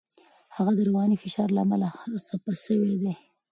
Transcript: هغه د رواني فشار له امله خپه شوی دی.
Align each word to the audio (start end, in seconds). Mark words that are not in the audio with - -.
هغه 0.55 0.71
د 0.75 0.79
رواني 0.89 1.15
فشار 1.23 1.47
له 1.53 1.61
امله 1.65 1.87
خپه 2.27 2.53
شوی 2.65 2.93
دی. 3.01 3.13